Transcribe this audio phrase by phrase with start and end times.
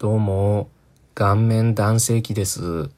[0.00, 0.70] どうも、
[1.14, 2.62] 顔面男性器です。
[2.62, 2.90] よ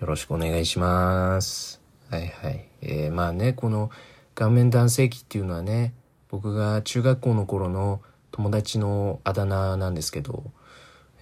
[0.00, 1.80] ろしくお願いします。
[2.10, 2.68] はいはい。
[2.80, 3.92] えー、まあね、この
[4.34, 5.94] 顔面男性器っていうのはね、
[6.30, 8.00] 僕が中学校の頃の
[8.32, 10.50] 友達のあだ名なんですけど、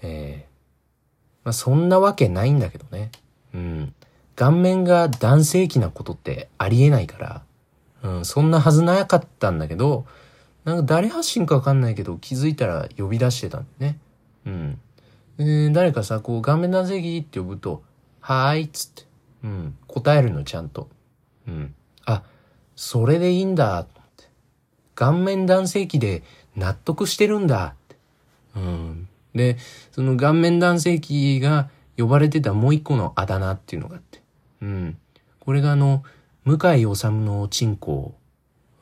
[0.00, 3.10] えー、まあそんなわけないんだけどね。
[3.52, 3.94] うん。
[4.36, 7.42] 顔面が男性器なことってありえないから、
[8.04, 10.06] うん、そんなはずなかったんだけど、
[10.64, 13.98] なんか誰発信かわかんないけど気づいたら呼び出してたんだよね。
[14.46, 14.78] うん。
[15.44, 17.82] で誰かさ、こう、顔面男性器って呼ぶと、
[18.20, 19.04] はーいっつって、
[19.42, 20.90] うん、答えるのちゃんと。
[21.48, 21.74] うん。
[22.04, 22.24] あ、
[22.76, 24.28] それでいいんだ、って。
[24.94, 26.22] 顔面男性器で
[26.56, 27.96] 納得してるんだ、って。
[28.56, 29.08] うん。
[29.34, 29.56] で、
[29.92, 34.20] その顔面男性器が呼ばれてたもう一個のあだ名っていうのがあって。
[34.60, 34.98] うん。
[35.38, 36.04] これがあの、
[36.44, 38.14] 向井治のチンコ、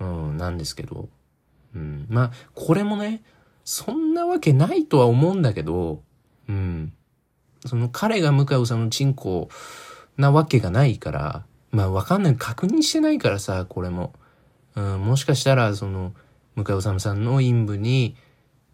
[0.00, 1.08] うん、なんですけど、
[1.76, 2.06] うん。
[2.08, 3.22] まあ、これもね、
[3.62, 6.02] そんなわけないとは思うんだけど、
[6.48, 6.92] うん。
[7.66, 9.48] その彼が向井治のチンコ
[10.16, 12.36] なわけがないから、まあわかんない。
[12.36, 14.12] 確認してないからさ、これも。
[14.74, 16.12] うん、もしかしたら、その、
[16.54, 18.16] 向井治さんの陰部に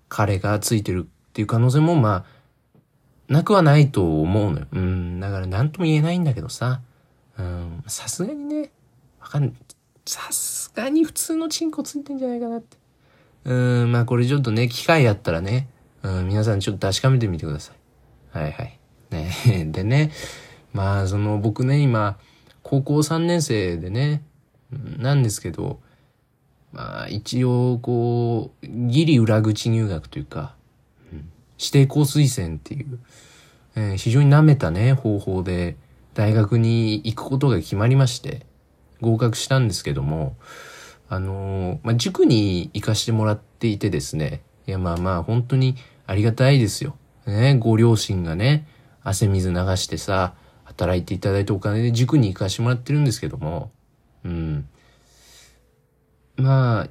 [0.09, 2.35] 彼がついてるっていう可能性も、まあ、
[3.29, 4.67] なくはないと思うのよ。
[4.73, 6.81] うん、だから何とも言えないんだけどさ。
[7.39, 8.71] うん、さすがにね、
[9.21, 9.53] わかんない。
[10.07, 12.77] さすがに普通のチンコついてんじゃないかなって。
[13.45, 15.69] うん、まあこれちょっとね、機会あったらね、
[16.05, 17.73] うん、皆さんちょっと確かめてみてくださ
[18.35, 18.39] い。
[18.39, 18.79] はいはい。
[19.11, 19.33] ね
[19.73, 20.11] でね、
[20.75, 22.19] まあその僕ね、今、
[22.63, 24.23] 高校3年生でね、
[24.99, 25.81] なんですけど、
[26.73, 30.55] まあ一応こう、ギリ裏口入学というか、
[31.13, 32.99] うん指定校推薦っていう、
[33.77, 35.77] えー非常に舐めたね、方法で
[36.13, 38.45] 大学に行くことが決まりまして、
[39.01, 40.37] 合格したんですけども、
[41.09, 44.43] あのーまあ、塾に行かしてもらっていてですね。
[44.67, 46.97] いや、まあまあ、本当にありがたいですよ。
[47.27, 48.67] ね、ご両親がね、
[49.03, 53.71] 汗水流してさ、働いていただいたお金で塾に行かしてもらってるんですけども、
[54.25, 54.69] うん。
[56.37, 56.89] まあ、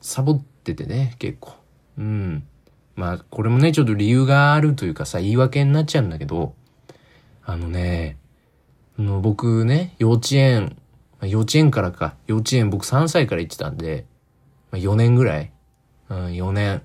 [0.00, 1.54] サボっててね、結構。
[1.98, 2.46] うん。
[2.94, 6.54] まあ、これもね、ちょっと理由があるというかさ、言い訳になっちゃうんだけど、
[7.44, 8.16] あのね、
[8.98, 10.76] の僕ね、幼稚園、
[11.22, 14.06] 幼稚園からか、幼稚園僕3歳から行ってたんで、
[14.70, 15.52] まあ、4年ぐらい、
[16.08, 16.82] うん、4年、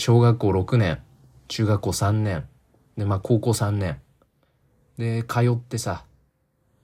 [0.00, 1.02] 小学校6年、
[1.48, 2.48] 中学校3年、
[2.96, 4.00] で、まあ高校3年、
[4.96, 6.06] で、通ってさ、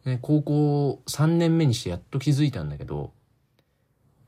[0.04, 3.14] ね、高校3年目にしてやっと気づいたんだけど、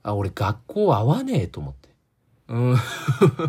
[0.02, 1.90] あ、俺学校合わねえと思って。
[2.48, 2.76] うん。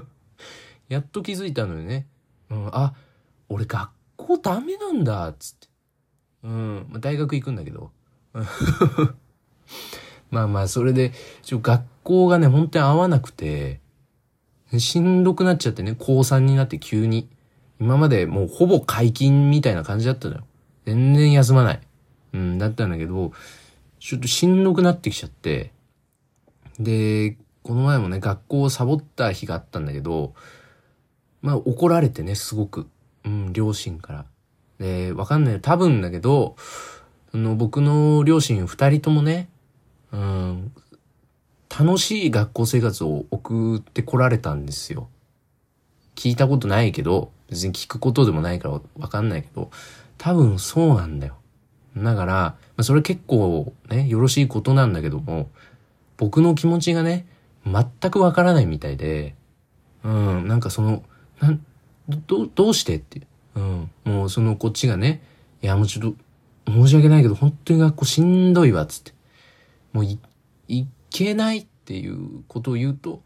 [0.89, 2.06] やっと気づいたのよね。
[2.50, 2.94] うん、あ、
[3.47, 5.67] 俺学校ダメなんだ、つって。
[6.44, 7.91] うん、まあ、大学行くんだけど。
[10.31, 11.13] まあまあ、それで、
[11.44, 13.79] ちょ学校がね、本当に合わなくて、
[14.78, 17.28] しんどくなっちゃってね、高3になって急に。
[17.80, 20.44] 今までもうほぼ解禁みたいな感じだったのよ。
[20.85, 21.80] 全然休まない。
[22.34, 23.31] うん、だったんだけど、
[24.00, 25.72] ちょっとしんどくなってきちゃって。
[26.80, 30.34] で、この前もね、学校をサボった日があったんだけど、
[31.41, 32.88] まあ怒られてね、すごく。
[33.25, 34.25] うん、両親から。
[34.80, 35.62] で、わかんない。
[35.62, 36.56] 多分だけど、
[37.31, 39.50] その僕の両親二人ともね、
[40.12, 40.72] うん、
[41.69, 45.09] 楽しい学校生活を送ってこられたんですよ。
[46.16, 49.72] 聞いたことないけど、別に聞くことでもないからわかんないけど、
[50.18, 51.38] 多分そうなんだよ。
[51.97, 55.50] だから、まあ、それ結構ね、よろしいことなんだけども、
[56.18, 57.25] 僕の気持ちがね、
[57.66, 59.36] 全くわからないみたいで、
[60.03, 61.03] うん、なんかその、
[61.40, 61.66] なん、
[62.28, 63.22] ど、どうしてって
[63.56, 63.59] う。
[63.59, 65.22] ん、もうそのこっちがね、
[65.62, 69.13] いやもうちょっと、申し訳ないけど、本当に学校しんどいわ、つって。
[69.94, 70.19] もうい、
[71.09, 73.24] いけないっていうことを言うと、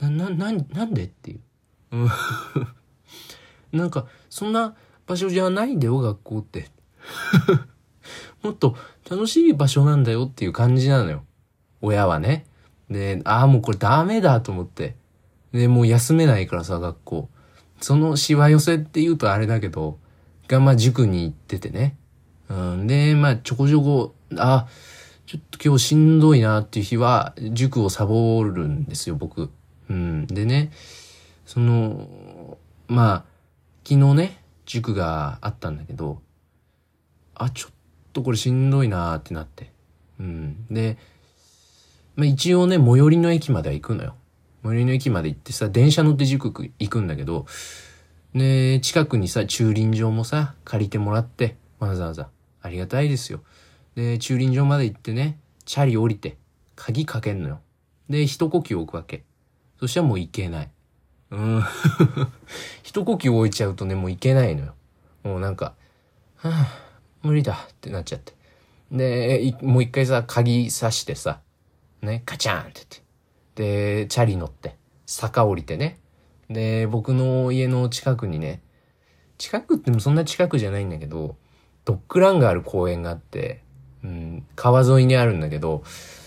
[0.00, 1.40] な、な、な、なんでっていう。
[1.92, 2.08] うん。
[3.72, 4.74] なんか、そんな
[5.06, 6.70] 場所じゃないんだよ、学校って。
[8.42, 8.76] もっと
[9.10, 11.24] 楽しい場所なんだよっていう感じなのよ。
[11.80, 12.46] 親はね。
[12.90, 14.96] で、ああ、もうこれダメだと思って。
[15.52, 17.28] で、もう休めないからさ、学校。
[17.80, 19.98] そのしわ寄せって言うとあれだけど、
[20.48, 21.96] が、まあ塾に行っててね。
[22.48, 24.66] うん、で、まあちょこちょこ、あ、
[25.28, 29.50] ちょっと今日しんどいなっていう日は、塾をサボるんですよ、僕。
[29.90, 30.26] うん。
[30.26, 30.72] でね、
[31.44, 33.24] その、まあ、
[33.86, 36.22] 昨日ね、塾があったんだけど、
[37.34, 37.72] あ、ちょっ
[38.14, 39.70] とこれしんどいなってなって。
[40.18, 40.64] うん。
[40.70, 40.96] で、
[42.16, 44.14] まあ一応ね、最寄りの駅までは行くのよ。
[44.62, 47.44] 最寄りの駅まで行ってさ、電車乗って塾行くんだけど、
[48.32, 52.30] で、近くにさ、駐輪場もさ、借りてもらって、わざわざ。
[52.62, 53.42] ありがたいですよ。
[53.98, 56.36] で、駐輪場まで行ってね、チャリ降りて、
[56.76, 57.58] 鍵かけんのよ。
[58.08, 59.24] で、一呼吸置くわけ。
[59.80, 60.70] そしたらもう行けない。
[61.32, 61.64] うん。
[62.84, 64.74] 一呼吸置いちゃうとね、もういけないのよ。
[65.24, 65.74] もうなんか、
[66.36, 68.34] はぁ、無理だってなっちゃって。
[68.92, 71.40] で、もう一回さ、鍵刺してさ、
[72.00, 72.86] ね、カチャーンって言っ
[73.56, 74.02] て。
[74.04, 75.98] で、チャリ乗って、坂降りてね。
[76.48, 78.62] で、僕の家の近くにね、
[79.38, 81.34] 近くってもそんな近くじゃないんだけど、
[81.84, 83.66] ドッグランがある公園があって、
[84.04, 85.82] うん、川沿いにあるんだけど、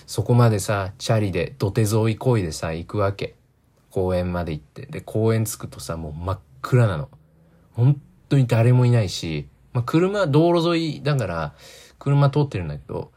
[0.06, 3.36] そこまでさ、チャリで土手沿いこいでさ、行くわけ。
[3.92, 4.86] 公園まで行って。
[4.86, 7.10] で、公園着くとさ、もう真っ暗なの。
[7.74, 11.54] 本当に誰もいないし、まあ、車、道路沿いだから、
[12.00, 13.12] 車通ってるんだけど、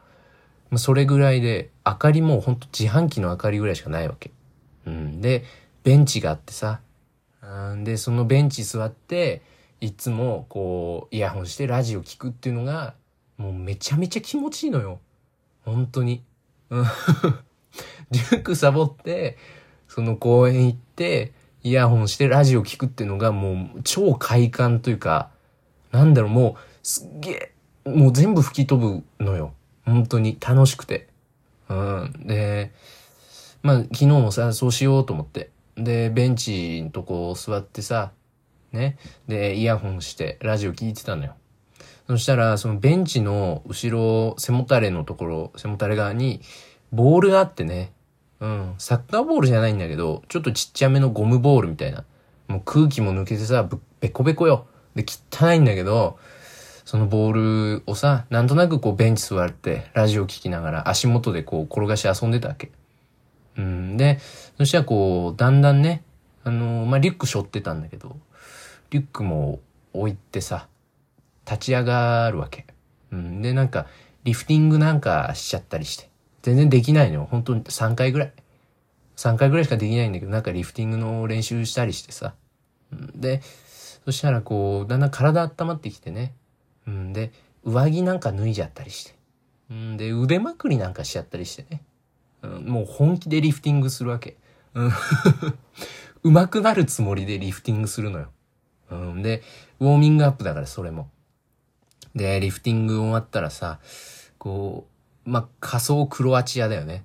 [0.70, 4.30] まあ、それぐらいで、明かりもほんと自販機の明かりぐらいしかないわけ。
[4.86, 5.20] うん。
[5.20, 5.44] で、
[5.82, 6.80] ベンチがあってさ、
[7.42, 9.42] うん、で、そのベンチ座って、
[9.80, 12.94] いつもこう、イヤホンしてラジオ聞くっていうのが、
[13.36, 15.00] もうめちゃめちゃ気持ちいいのよ。
[15.64, 16.22] 本当に。
[16.70, 16.84] うん。
[18.10, 19.36] リュックサボって、
[19.88, 21.32] その公園行って、
[21.62, 25.30] イヤホンしてラジオ聞くっていうのがもう超快感というか、
[25.92, 27.52] なんだろう、もうすっげ
[27.86, 29.54] え、もう全部吹き飛ぶのよ。
[29.84, 31.08] 本当に楽しくて。
[31.68, 32.26] うん。
[32.26, 32.72] で、
[33.62, 35.50] まあ昨日もさ、そうしようと思って。
[35.76, 38.12] で、ベンチのとこ座ってさ、
[38.72, 38.98] ね。
[39.26, 41.34] で、イヤホンしてラジオ聞いてたのよ。
[42.06, 46.40] そしたら、そのベンチの後ろ、背もたれのところ、背もたれ側に、
[46.92, 47.92] ボールがあってね。
[48.40, 48.74] うん。
[48.78, 52.04] サッカーボールじゃないんだけど、ちょっとちっちゃめのゴムボールみたいな。
[52.48, 53.66] もう空気も抜けてさ、
[54.00, 54.66] べこべこよ。
[54.94, 56.18] で、汚いんだけど、
[56.84, 62.70] そのボールをさ、なんとなくこうベンチ座って、ラジオ聴きながら足元でこう転がし遊んでたわけ。
[63.56, 63.96] うん。
[63.96, 64.18] で、
[64.58, 66.02] そしたらこう、だんだんね、
[66.44, 68.18] あのー、まあ、リュック背負ってたんだけど、
[68.90, 69.60] リュックも
[69.94, 70.68] 置いてさ、
[71.46, 72.66] 立ち上がるわけ。
[73.12, 73.42] うん。
[73.42, 73.86] で、なんか、
[74.24, 76.08] リフティングなんかしちゃったりして。
[76.42, 77.28] 全然できないのよ。
[77.30, 78.32] 本当に3回ぐらい。
[79.16, 82.34] 3回ぐらいしかできないんだけど、なんかリフティングの練習したりしてさ。
[82.92, 83.40] うん、で、
[84.04, 86.34] そしたらこう、だんだん体温まってきてね。
[86.86, 87.32] うん、で、
[87.64, 89.14] 上着なんか脱いじゃったりして。
[89.70, 91.82] うん、で、腕まくりなんかしちゃったりしてね。
[92.42, 94.36] うん、もう本気でリフティングするわけ。
[94.74, 94.92] うん、
[96.22, 98.30] 上手くなるつもりでリフティングするのよ。
[98.90, 99.42] うん、で、
[99.80, 101.08] ウォーミングアップだからそれも。
[102.14, 103.80] で、リフティング終わったらさ、
[104.38, 104.86] こ
[105.26, 107.04] う、まあ、仮想クロアチアだよね。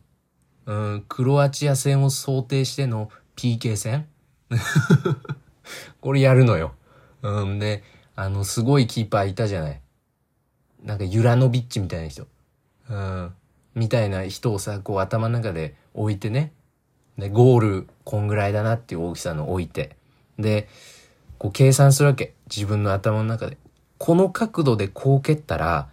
[0.65, 4.07] うん、クロアチア戦を想定しての PK 戦？
[6.01, 6.73] これやるのよ。
[7.21, 7.83] うん、で、
[8.15, 9.81] あの、すごいキーパーいたじゃない。
[10.83, 12.27] なんかユラノビッチみたいな人。
[12.89, 13.33] うん。
[13.75, 16.51] みたいな人をさ、こう頭の中で置いてね。
[17.17, 19.95] で、ゴール、こんぐらいだなっていう大きさの置いて。
[20.37, 20.67] で、
[21.37, 22.33] こう計算するわけ。
[22.53, 23.57] 自分の頭の中で。
[23.99, 25.89] この角度でこう蹴ったら、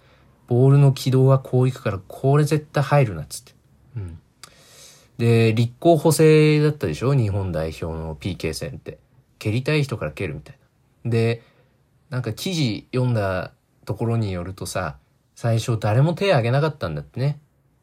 [0.46, 3.52] ボールの軌道はこう行くから、これ絶対入るなっつって。
[3.96, 4.18] うん。
[5.18, 7.14] で、立候補制だったでしょ？
[7.14, 8.98] 日本代表の PK 戦って。
[9.38, 10.58] 蹴りたい人から蹴るみたい
[11.04, 11.10] な。
[11.10, 11.42] で、
[12.08, 13.52] なんか記事読んだ
[13.84, 14.96] ところによるとさ、
[15.34, 17.38] 最初誰も手挙げなかったんだってね。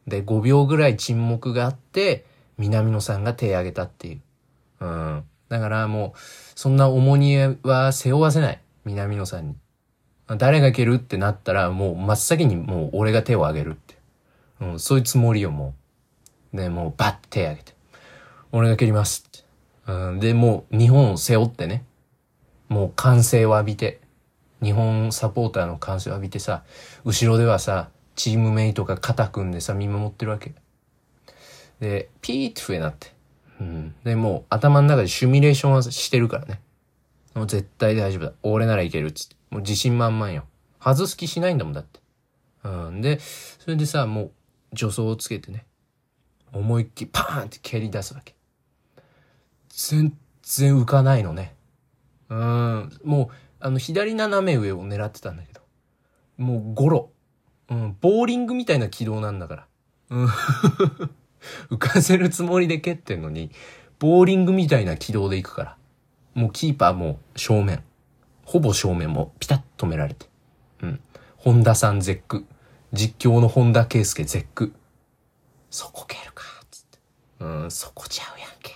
[0.06, 2.24] で、5秒ぐらい沈黙があって、
[2.56, 4.20] 南野さんが手挙げたっていう。
[4.80, 5.24] うん。
[5.48, 6.18] だからもう、
[6.54, 8.60] そんな重荷は背負わせない。
[8.84, 9.56] 南野さんに。
[10.26, 13.94] 誰が蹴るってなったら、もう真っ先にもう俺が手を挙げるって。
[14.60, 15.74] うん、そういうつもりよ、も
[16.52, 16.56] う。
[16.56, 17.74] で、もうバッて手挙げて。
[18.52, 19.44] 俺が蹴りますって。
[19.86, 21.84] うん、で、もう日本を背負ってね。
[22.68, 24.00] もう歓声を浴びて。
[24.62, 26.62] 日本サポーターの歓声を浴びてさ、
[27.04, 30.54] 後ろではさ、チームメイトが肩組んでさ、見守ってるわけ。
[31.80, 33.12] で、ピーって笛なって。
[33.60, 33.94] うん。
[34.04, 36.60] で、もう頭の中でシミュレーションはしてるからね。
[37.34, 38.32] もう絶対大丈夫だ。
[38.42, 39.36] 俺ならいけるっつって。
[39.54, 40.46] もう自信満々よ。
[40.80, 42.00] 外す気しないんだもんだって。
[42.64, 43.00] うん。
[43.00, 44.32] で、それでさ、も
[44.72, 45.64] う助走をつけてね。
[46.52, 48.34] 思いっきりパーンって蹴り出すわけ。
[49.68, 51.54] 全然浮かないのね。
[52.30, 52.90] うん。
[53.04, 53.28] もう、
[53.60, 55.60] あの、左斜め上を狙ってたんだけど。
[56.36, 57.10] もう、ゴロ。
[57.70, 57.96] うん。
[58.00, 59.66] ボーリングみたいな軌道なんだから。
[60.10, 60.26] うん。
[61.70, 63.52] 浮かせるつもりで蹴ってんのに、
[64.00, 65.76] ボーリングみたいな軌道で行くから。
[66.34, 67.84] もうキーパーも正面。
[68.44, 70.26] ほぼ正面もピタッと止められて。
[70.82, 71.00] うん。
[71.36, 72.46] 本田さん絶句。
[72.92, 74.72] 実況の本田圭佑絶句。
[75.70, 76.98] そこ蹴るか、つって。
[77.40, 78.72] うん、そこちゃうやんけ。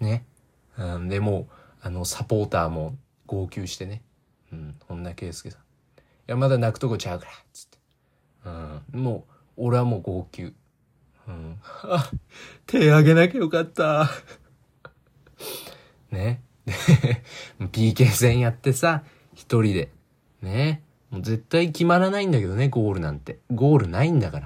[0.00, 0.24] ね。
[0.78, 1.48] うん、でも、
[1.82, 2.96] あの、サポーターも
[3.26, 4.02] 号泣してね。
[4.52, 5.60] うん、本田圭佑さん。
[5.60, 5.64] い
[6.28, 7.78] や、まだ泣くとこちゃうから、つって。
[8.94, 10.54] うん、もう、俺はもう号泣。
[11.26, 11.58] うん。
[11.82, 12.10] あ、
[12.66, 14.08] 手あげなきゃよかった。
[16.10, 16.42] ね。
[16.66, 16.72] で、
[17.58, 19.02] PK 戦やってさ、
[19.34, 19.90] 一人で。
[20.42, 20.82] ね。
[21.10, 23.38] もう絶対決まらないんだけどね、ゴールなんて。
[23.50, 24.40] ゴールないんだか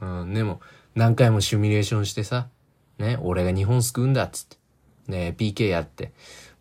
[0.00, 0.20] ら。
[0.22, 0.60] うん、でも、
[0.94, 2.48] 何回もシミュレーションしてさ、
[2.98, 4.56] ね、俺が日本救うんだっつって。
[5.08, 6.12] ね、PK やって。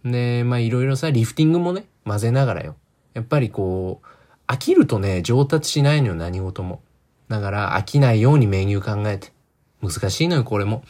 [0.04, 2.76] で、まあいろいろさ、リフティングもね、混ぜながらよ。
[3.14, 4.08] やっぱりこう、
[4.48, 6.82] 飽きるとね、上達しないのよ、何事も。
[7.28, 9.34] だから飽きないようにメニュー考えて。
[9.82, 10.84] 難しいのよ、これも。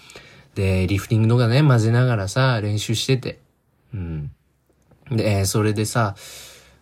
[0.56, 3.40] で、リフティングとかね、混ぜながらさ、練習してて。
[3.94, 4.32] うん。
[5.12, 6.16] で、それでさ、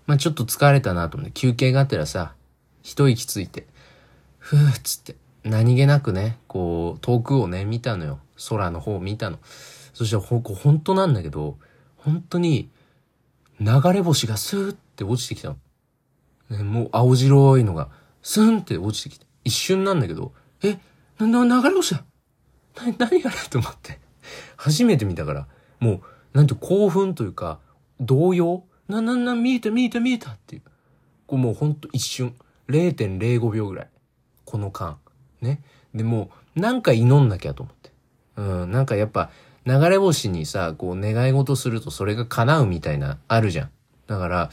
[0.07, 2.33] まあ、ちょっと疲れたなと思って、休憩があったらさ、
[2.81, 3.67] 一息ついて、
[4.37, 8.19] ふーっつって、何気なくね、こう、遠くをね、見たのよ。
[8.49, 9.39] 空の方を見たの。
[9.93, 11.57] そしたらほ、本当なんだけど、
[11.97, 12.69] 本当に、
[13.59, 15.57] 流れ星がスーって落ちてきたの。
[16.49, 17.89] ね、もう青白いのが、
[18.21, 19.25] スンって落ちてきて。
[19.43, 20.33] 一瞬なんだけど、
[20.63, 20.77] え、
[21.19, 22.03] な、な、流れ星だ
[22.75, 23.99] な、何あれと思って。
[24.57, 25.47] 初めて見たから、
[25.79, 26.01] もう、
[26.35, 27.59] なんて興奮というか、
[27.99, 28.65] 動揺？
[28.87, 30.61] な、な、な、見えた見えた見えたっていう。
[31.25, 32.35] こうもうほんと一瞬。
[32.67, 33.89] 0.05秒ぐらい。
[34.43, 34.97] この間。
[35.41, 35.61] ね。
[35.93, 37.91] で、も、なんか祈んなきゃと思って。
[38.35, 39.31] うん、なんかやっぱ、
[39.65, 43.71] 流れ星にさ、こう願い事するとそれが叶うみたいな、あるじゃん。
[44.07, 44.49] だから、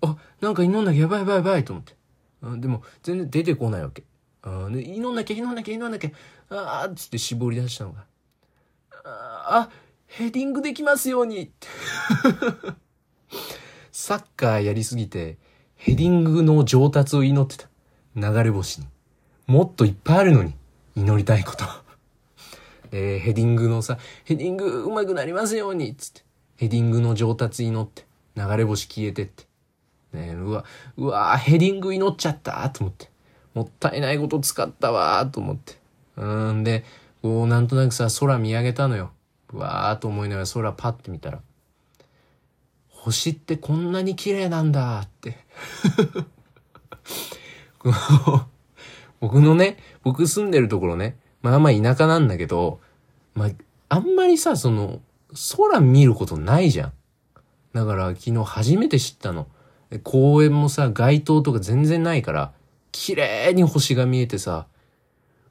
[0.00, 1.94] あ、なんか祈んなきゃやばいやばいやばいと思って。
[2.42, 4.04] うん、でも、全然出てこないわけ。
[4.44, 6.10] うん、で祈んなきゃ祈んなきゃ祈んなきゃ、
[6.50, 8.04] あーっつって絞り出したのが。
[9.04, 9.70] ああ、
[10.08, 11.52] ヘディングできますように。
[13.92, 15.36] サッカーやりすぎて、
[15.76, 17.68] ヘディングの上達を祈ってた。
[18.16, 18.86] 流れ星に。
[19.46, 20.54] もっといっぱいあるのに、
[20.96, 21.64] 祈りたいこと。
[22.90, 26.24] で、ヘディングのさ、ヘディング上手くなりますように、つって。
[26.56, 29.46] ヘディングの上達祈って、流れ星消えてって。
[30.14, 30.64] ねうわ、
[30.96, 33.10] うわヘディング祈っちゃったと思って。
[33.54, 35.76] もったいないこと使ったわと思って。
[36.16, 36.84] うんで、
[37.20, 39.10] こう、なんとなくさ、空見上げたのよ。
[39.52, 41.40] うわーと思いながら空パッて見たら、
[42.88, 45.38] 星ってこんなに綺麗なんだって。
[49.20, 52.80] 僕のね、僕住んでるところね、まあまあ田舎なんだけど、
[53.34, 53.50] まあ、
[53.88, 55.00] あんまりさ、その、
[55.56, 56.92] 空見ることないじゃん。
[57.72, 59.46] だから昨日初めて知ったの。
[60.02, 62.52] 公園もさ、街灯とか全然ないから、
[62.92, 64.66] 綺麗に星が見えてさ、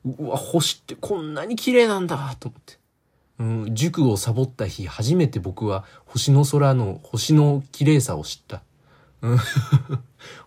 [0.06, 2.77] うわ、星ってこんなに綺麗なんだと思って。
[3.40, 8.64] うん、塾をサボった日、初めて僕は星の空の、星の綺麗さを知った。
[9.22, 9.38] うん、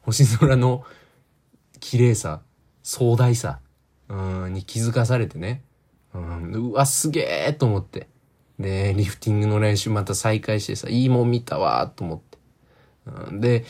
[0.02, 0.84] 星空の
[1.78, 2.40] 綺麗さ、
[2.82, 3.60] 壮大さ、
[4.08, 5.62] うん、に気づかされてね。
[6.14, 8.08] うん、うわ、すげえと思って。
[8.58, 12.38] で、リフティングの練習また再開してさ、いいもん見たわと思って。
[13.06, 13.64] うん、で、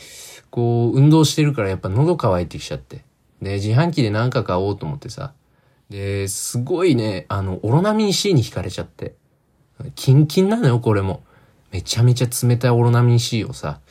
[0.49, 3.05] こう、運動してるからやっぱ喉乾いてきちゃって。
[3.41, 5.33] で、自販機で何か買おうと思ってさ。
[5.91, 9.13] で、すごいね、あの、オロナミン C に惹かれちゃって。
[9.95, 11.21] キンキンなのよ、これも。
[11.71, 13.81] めちゃめちゃ冷たいオロナミン C をさ、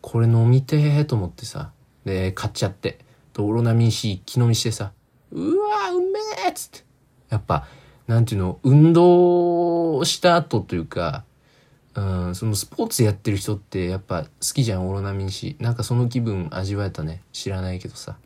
[0.00, 1.70] これ飲みてーと思ってさ、
[2.04, 2.98] で、買っちゃって。
[3.32, 4.92] で、オロナミン C 一気飲みしてさ、
[5.30, 6.84] うわー、うめーっつって。
[7.28, 7.68] やっぱ、
[8.08, 11.22] なんていうの、運動した後というか、
[11.94, 15.54] うん、そのスポーツやってる人ってやっぱ好きじゃん、オロナミン C。
[15.60, 17.22] なんかその気分味わえたね。
[17.32, 18.16] 知らないけどさ。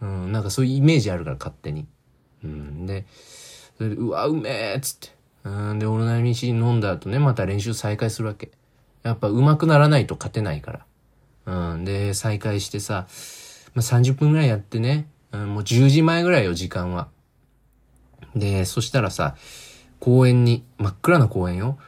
[0.00, 1.86] うん、なんかそういうイメージあるから勝手に。
[2.86, 3.06] で、
[3.76, 5.08] それで、うわ、うめえっつって。
[5.44, 8.50] うん、で、オロナミン C 飲んだ後ね、また練習再開するわけ。
[9.02, 10.84] やっぱ上手くならないと勝てないか
[11.46, 11.72] ら。
[11.72, 13.06] うん、で、再開してさ、
[13.74, 17.08] まあ、30分ぐらいやってね、うん、もう10時前ぐらいよ、時間は。
[18.34, 19.36] で、そしたらさ、
[20.00, 21.78] 公園に、真っ暗な公園よ。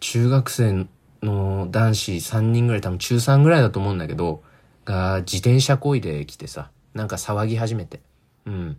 [0.00, 0.86] 中学生
[1.22, 4.42] の男子3人ぐらい、多分中3ぐらいだと思うんだけど、
[4.84, 8.00] が自転車こいで来てさ、なんか騒ぎ始めて。
[8.46, 8.76] うん。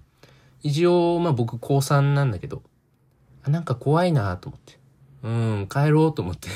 [0.63, 2.63] 一応、まあ僕高3なんだけど、
[3.43, 4.79] あなんか怖いなと思って。
[5.23, 6.49] うん、帰ろうと思って。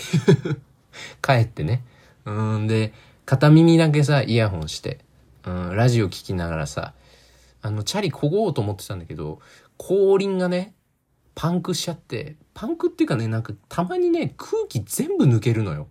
[1.21, 1.83] 帰ってね。
[2.25, 2.93] うん、で、
[3.25, 4.99] 片耳だけさ、イヤホンして、
[5.45, 6.93] うん、ラジオ聞きながらさ、
[7.61, 9.39] あの、チャリこごうと思ってたんだけど、
[9.77, 10.73] 後輪がね、
[11.35, 15.87] パンクしちゃって、パンクっていうかね、なんかたまにね、空気全部抜けるのよ。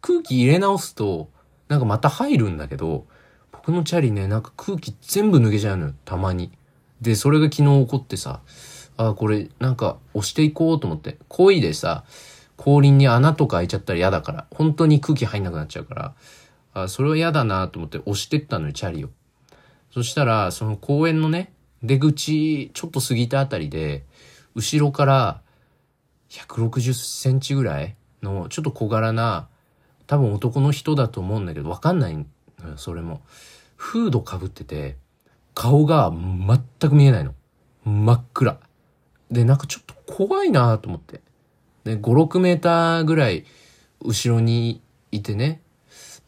[0.00, 1.30] 空気入れ直すと、
[1.68, 3.06] なんかまた入るんだけど、
[3.52, 6.50] 僕のチャリね、なんか空気全部抜けちゃうのよ、たまに。
[7.02, 8.40] で、それが昨日起こってさ、
[8.96, 12.04] あ、これなんか押していこうと思って、恋でさ、
[12.56, 16.14] 後輪に穴とか開いちゃったら嫌だから、本当に空気入んなくなっちゃうから、
[16.74, 19.10] あ、それは嫌だなと思って押してったのよ、チャリを。
[19.92, 24.04] そしたら、その公園のね、出口ちょっと過ぎたあたりで、
[24.54, 25.42] 後ろから
[26.30, 29.48] 160センチぐらいのちょっと小柄な、
[30.06, 32.24] 多分男の人だと思うんだけど、わかんないの
[32.68, 33.22] よ、それも。
[33.76, 34.96] フード被ってて、
[35.54, 37.34] 顔が全く見えないの。
[37.84, 38.58] 真っ暗。
[39.30, 41.20] で、なんかちょっと怖いなと思って。
[41.84, 43.44] で、5、6メーターぐらい
[44.00, 45.62] 後ろにいてね、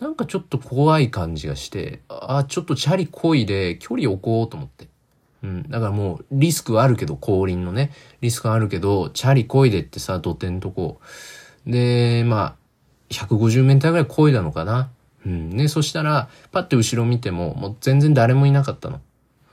[0.00, 4.88] なんかちょっと怖い感じがして、あ、ちょっとチャリこいで距離置こうと思って。
[5.42, 5.62] うん。
[5.64, 11.00] だからもうリスクあるけど、後輪のね、リスクはあるけど、チャリこいでってさ、土手んとこ。
[11.66, 12.56] で、まあ、
[13.10, 14.90] 150メーターぐらい漕いだのかな。
[15.24, 15.50] うん。
[15.50, 19.00] ね、そしたら、パッて後ろ見ても、もう全然誰もいなかったの。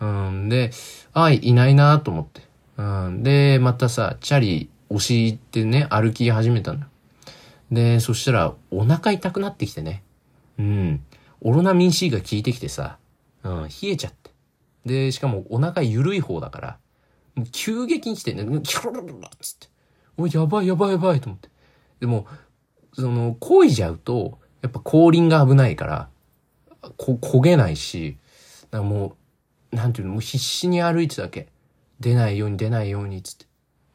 [0.01, 0.49] うん。
[0.49, 0.71] で、
[1.13, 2.41] あ、いないなと思って。
[2.77, 3.23] うん。
[3.23, 6.85] で、またさ、チャリ押してね、歩き始めたのよ。
[7.71, 10.03] で、そしたら、お腹痛くなってきてね。
[10.59, 11.03] うん。
[11.41, 12.97] オロナミン C が効いてきてさ、
[13.43, 14.31] うん、冷えちゃって。
[14.85, 16.77] で、しかもお腹緩い方だから、
[17.35, 19.67] もう急激に来てね、キョロロロロつって。
[20.17, 21.49] おやばいやばいやばいと思って。
[21.99, 22.27] でも、
[22.93, 26.09] その、漕いじゃうと、やっぱ後輪が危ないから、
[26.97, 28.17] こ、焦げないし、
[28.69, 29.15] だからもう、
[29.71, 31.47] なんていうの、もう必死に歩いてたわけ。
[31.99, 33.45] 出ないように出ないように、つって。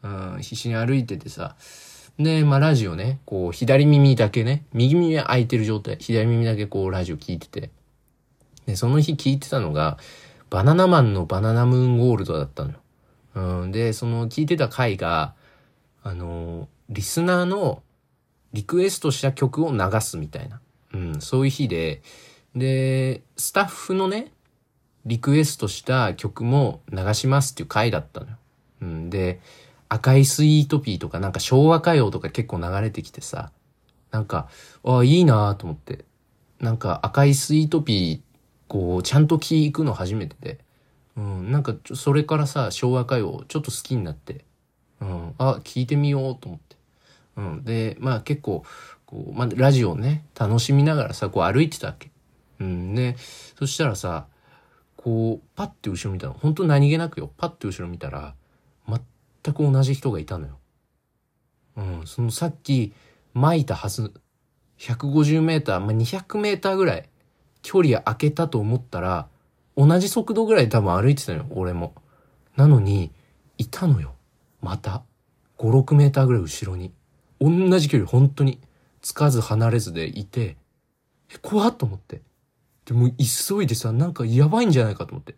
[0.03, 1.57] うん、必死に歩いててさ。
[2.19, 7.71] で、まあラジオね、こう、左耳だけね、右耳は開いてる状態、左耳だけこう、ラジオ聞いてて。
[8.67, 9.99] で、その日聞いてたのが、
[10.49, 12.79] バナナマンのバナナムーンゴールドだったのよ。
[13.35, 15.35] うん、で、その聞いてた回が、
[16.03, 17.83] あの、リスナーの
[18.53, 20.61] リクエストした曲を流すみたいな。
[20.95, 22.01] うん、そういう日で、
[22.55, 24.33] で、スタッフのね、
[25.07, 28.37] リクエストした曲も流しますっていう回だったのよ。
[28.83, 29.41] うん、で、
[29.89, 33.53] 赤いスイートピーとかなんか昭和歌謡とか結構流れてきてさ、
[34.11, 34.49] なんか、
[34.85, 36.05] ああ、いいなと思って。
[36.61, 40.59] なんか赤いスイートピー、こう、ちゃんと聞くの初めてで。
[41.17, 44.45] うん、なんか、それからさ、昭和歌謡ちょっと好きになって。
[45.01, 46.77] うん、あ、聞いてみようと思って。
[47.37, 48.65] うん、で、まあ結構、
[49.05, 52.11] こう、まあラジオね、楽しみながらさ、こう歩いてたわけ。
[52.61, 53.17] うん、ね、
[53.59, 54.27] そしたらさ、
[55.07, 56.33] こう、パッて後ろ見たの。
[56.33, 57.31] 本当何気なくよ。
[57.37, 58.35] パッて後ろ見たら、
[58.89, 60.59] 全く同じ人がいたのよ。
[61.77, 62.93] うん、そのさっき
[63.33, 64.13] 巻いたはず、
[64.81, 67.09] 150メーター、まあ、200メーターぐらい
[67.63, 69.29] 距離空けたと思ったら、
[69.77, 71.95] 同じ速度ぐらい多分歩いてたのよ、俺も。
[72.57, 73.13] なのに、
[73.59, 74.17] いたのよ。
[74.61, 75.05] また。
[75.59, 76.93] 5、6メーターぐらい後ろに。
[77.41, 78.59] 同じ距離、本当に。
[79.03, 80.57] つかず離れずでいて、
[81.33, 82.23] え、怖っと思って。
[82.87, 85.35] でも急いでさ、なんかやばいんじゃないかと思って。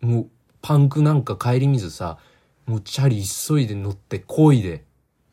[0.00, 0.26] もう、
[0.62, 2.18] パンクなんか帰り水さ、
[2.66, 4.84] もうチャリ急いで乗って漕いで、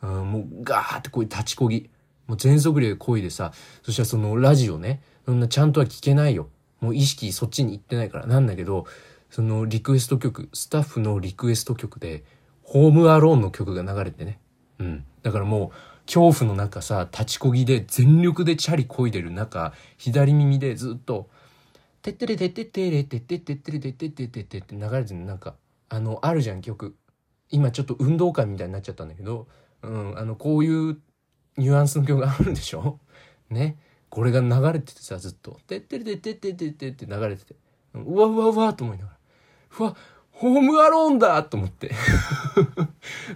[0.01, 1.89] うん、もうガーってこう立ちこぎ。
[2.27, 6.49] もう全速力で漕いでさ、そしたらそのラジオね、そんなちゃんとは聞けないよ。
[6.79, 8.25] もう意識そっちに行ってないから。
[8.25, 8.85] なんだけど、
[9.29, 12.23] そのリクエスト曲、スタッフのリクエスト曲で、
[12.63, 14.39] ホームアローンの曲が流れてね。
[14.79, 15.05] うん。
[15.23, 21.29] だからもう、恐怖の中さ、立ちこぎで全力でチャリ漕いでる中、左耳でずっと、
[22.01, 25.55] てってれてってってれてってってってれてってってってって流れてるなんか、
[25.89, 26.95] あの、あるじゃん曲。
[27.49, 29.47] 今ちょっと運動会みたいになっちゃったんだけど、
[29.83, 30.97] うん、あの、こういう
[31.57, 32.99] ニュアンスの曲があるんでしょ
[33.49, 33.77] ね。
[34.09, 35.59] これが流れててさ、ずっと。
[35.67, 37.55] てってれてってってってってって流れてて。
[37.93, 39.17] うわうわうわと思いながら。
[39.79, 39.95] うわ、
[40.31, 41.91] ホームアローンだと思って。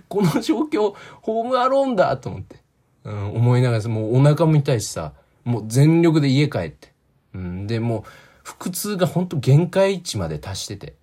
[0.09, 2.57] この状況、ホームアローンだと思って。
[3.03, 6.93] うん、思いながらもうお腹も痛いしさ、もう全力で家帰って。
[7.33, 8.03] うん、で、もう、
[8.45, 10.95] 腹痛がほんと限界値まで達してて。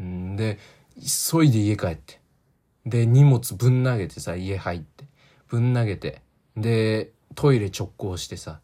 [0.00, 0.58] ん、で、
[0.96, 2.20] 急いで家帰って。
[2.86, 5.04] で、荷物ぶん投げてさ、家入って。
[5.48, 6.22] ぶん投げて。
[6.56, 8.60] で、トイレ直行してさ。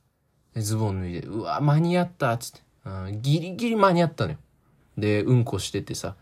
[0.54, 2.60] で、ズボン脱いで、うわ、間に合ったつって。
[3.20, 4.38] ギリギリ間に合ったのよ。
[4.96, 6.14] で、うんこしててさ。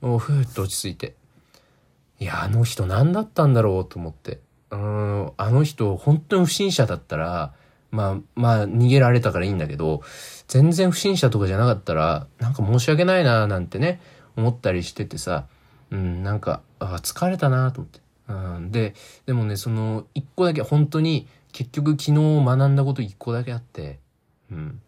[0.00, 1.14] もうふーっと落ち着いて。
[2.18, 4.40] いや、あの人何だったんだろうと思って。
[4.70, 7.54] うん、あの人本当に不審者だったら、
[7.90, 10.02] まあ、まあ、逃げられたからいいんだけど、
[10.46, 14.00] 全然不審者とかじゃなかったら、なんか申し訳ないなーなんてね、
[14.36, 15.46] 思ったりしててさ、
[15.90, 18.00] うん、なんか、あ疲れたなーと思って。
[18.28, 18.94] うん、で、
[19.26, 22.12] でもね、その、一個だけ、本当に、結局昨日
[22.44, 23.98] 学んだこと一個だけあって、
[24.50, 24.80] うん。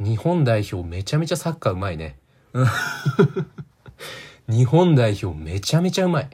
[0.00, 2.18] 日本代表めちゃめちゃサッカーうまいね。
[4.48, 6.30] 日本代表めちゃめちゃうまい。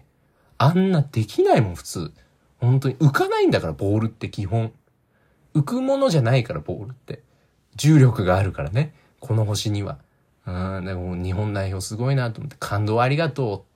[0.58, 2.12] あんなできないもん、普通。
[2.58, 2.96] 本当に。
[2.96, 4.72] 浮かないんだから、ボールって基本。
[5.54, 7.22] 浮くものじゃないから、ボールって。
[7.76, 8.94] 重力があるからね。
[9.20, 9.98] この星には。
[10.46, 13.70] うん、でも日本代表すごいなと思って、感動ありがとう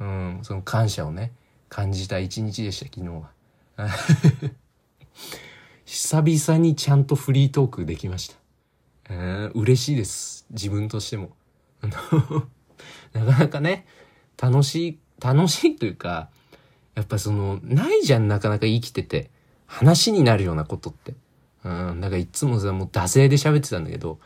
[0.00, 1.32] うん、その感謝をね、
[1.68, 3.30] 感じた一日でした、昨日は。
[5.84, 9.14] 久々にちゃんとフリートークできました。
[9.14, 10.46] うん、嬉しいです。
[10.50, 11.30] 自分としても。
[13.12, 13.86] なかなかね、
[14.40, 16.30] 楽しい、楽しいというか、
[16.94, 19.30] やっぱその、ないじゃん、なかなか生きてて。
[19.68, 21.14] 話になるようなことって。
[21.64, 24.18] うん、だからいつもさ、もう惰性で喋ってたんだけど、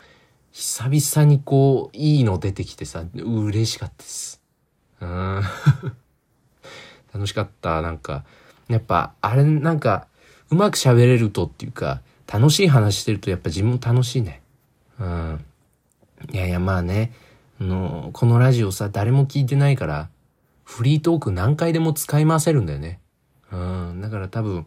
[0.51, 4.41] 久々にこう、いいの出てきてさ、嬉しかったです。
[5.01, 5.41] うん。
[7.13, 7.81] 楽しかった。
[7.81, 8.23] なんか、
[8.69, 10.07] やっぱ、あれ、なんか、
[10.49, 12.01] うまく喋れるとっていうか、
[12.31, 14.41] 楽しい話してるとやっぱ自分も楽しいね。
[14.99, 15.45] うん。
[16.31, 17.11] いやいや、まあね、
[17.59, 20.09] あの、このラジオさ、誰も聞いてないから、
[20.63, 22.99] フリートーク何回でも使い回せるんだよね。
[23.51, 24.01] うん。
[24.01, 24.65] だから多分、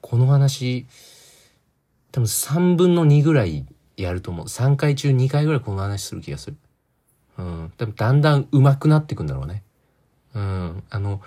[0.00, 0.86] この話、
[2.12, 4.46] 多分3分の2ぐらいやると思う。
[4.46, 6.56] 3回中2回ぐらいこの話する気がする。
[7.38, 7.72] うん。
[7.76, 9.62] 多分だんだん上手くなっていくんだろうね。
[10.34, 10.82] うん。
[10.90, 11.20] あの、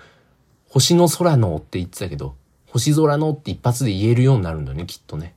[0.68, 5.34] 星の空のって言ってたけど、星空のって一発で言えるようになるんだよね、きっとね。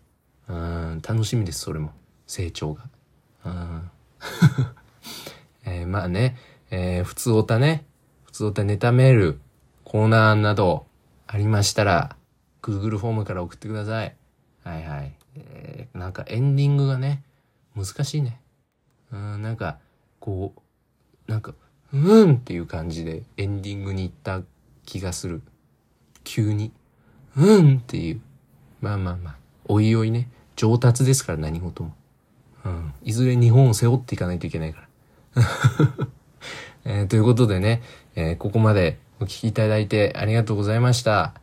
[0.47, 1.01] うん。
[1.07, 1.91] 楽しみです、それも。
[2.25, 2.89] 成長が。
[3.45, 3.91] うん。
[5.65, 6.37] えー、まあね、
[6.71, 7.85] えー、普通おたね、
[8.25, 9.39] 普通おたネタメール、
[9.83, 10.85] コーナーなど
[11.27, 12.16] ありましたら、
[12.67, 14.13] Google フォームから送ってください。
[14.63, 15.13] はいはい。
[15.35, 17.23] えー、なんかエンディングがね、
[17.75, 18.41] 難しいね。
[19.11, 19.77] うん、なんか、
[20.19, 21.53] こう、なんか、
[21.93, 24.41] うんっていう感じでエンディングに行った
[24.85, 25.41] 気がする。
[26.25, 26.73] 急に。
[27.37, 28.21] うんっていう。
[28.81, 29.35] まあまあまあ。
[29.65, 30.29] おいおいね。
[30.57, 31.95] 上達ですから何事も。
[32.65, 32.93] うん。
[33.03, 35.43] いずれ日本を背負っていかないといけないから。
[36.83, 37.81] えー、ということでね、
[38.15, 41.33] えー、ここまでお聞きいただいてありがとうございました。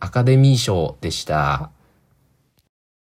[0.00, 1.70] アカデミー賞でした。